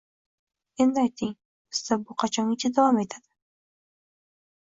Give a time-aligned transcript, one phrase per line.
[0.85, 1.33] Endi ayting:
[1.75, 3.27] bizda bu qachongacha davom etadi?